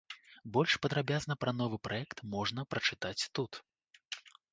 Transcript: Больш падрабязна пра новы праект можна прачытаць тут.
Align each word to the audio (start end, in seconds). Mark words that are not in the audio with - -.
Больш 0.53 0.71
падрабязна 0.85 1.33
пра 1.43 1.51
новы 1.59 1.77
праект 1.87 2.23
можна 2.37 2.65
прачытаць 2.71 3.23
тут. 3.41 3.61